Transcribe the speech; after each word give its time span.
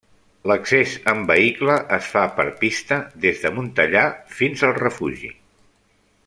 L'accés 0.51 0.93
amb 1.11 1.27
vehicle 1.31 1.75
es 1.97 2.07
fa 2.13 2.23
per 2.39 2.47
pista, 2.63 2.99
des 3.27 3.45
de 3.45 3.53
Montellà, 3.59 4.07
fins 4.41 4.65
al 4.71 4.75
refugi. 4.83 5.31